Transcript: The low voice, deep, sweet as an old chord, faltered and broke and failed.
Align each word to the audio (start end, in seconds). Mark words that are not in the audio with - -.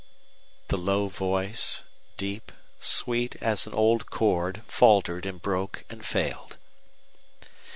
The 0.69 0.77
low 0.79 1.09
voice, 1.09 1.83
deep, 2.17 2.51
sweet 2.79 3.35
as 3.35 3.67
an 3.67 3.75
old 3.75 4.09
chord, 4.09 4.63
faltered 4.65 5.27
and 5.27 5.39
broke 5.39 5.83
and 5.91 6.03
failed. 6.03 6.57